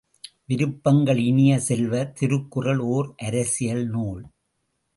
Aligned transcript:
விருப்பங்கள் 0.47 1.17
இனிய 1.17 1.59
செல்வ, 1.59 2.03
திருக்குறள் 2.19 2.81
ஓர் 2.89 3.13
அரசியல் 3.17 3.85
நூல். 3.87 4.23